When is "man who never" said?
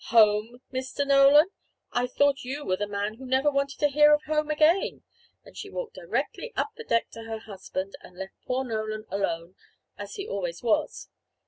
2.87-3.51